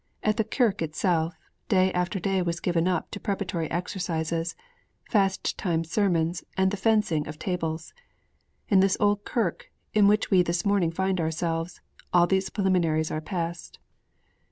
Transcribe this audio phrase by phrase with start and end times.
[0.23, 1.35] At the kirk itself,
[1.69, 4.55] day after day was given up to preparatory exercises,
[5.11, 7.93] fast time sermons and the fencing of tables.
[8.67, 13.21] In this old kirk, in which we this morning find ourselves, all these preliminaries are
[13.21, 13.77] past.